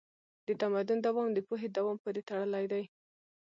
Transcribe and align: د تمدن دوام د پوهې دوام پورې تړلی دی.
د 0.47 0.49
تمدن 0.61 0.97
دوام 1.07 1.29
د 1.33 1.39
پوهې 1.47 1.67
دوام 1.77 1.95
پورې 2.03 2.21
تړلی 2.29 2.65
دی. 2.71 2.83